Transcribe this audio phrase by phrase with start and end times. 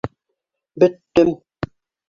[0.85, 1.31] Бөттөм!